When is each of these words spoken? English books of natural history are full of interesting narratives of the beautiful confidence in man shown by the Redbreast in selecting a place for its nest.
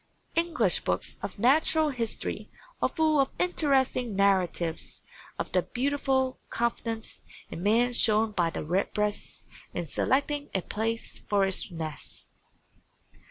English 0.33 0.79
books 0.79 1.19
of 1.21 1.37
natural 1.37 1.89
history 1.89 2.49
are 2.81 2.89
full 2.89 3.19
of 3.19 3.29
interesting 3.37 4.15
narratives 4.15 5.03
of 5.37 5.51
the 5.51 5.61
beautiful 5.61 6.39
confidence 6.49 7.21
in 7.51 7.61
man 7.61 7.93
shown 7.93 8.31
by 8.31 8.49
the 8.49 8.63
Redbreast 8.63 9.45
in 9.75 9.85
selecting 9.85 10.49
a 10.55 10.63
place 10.63 11.19
for 11.19 11.45
its 11.45 11.69
nest. 11.69 12.31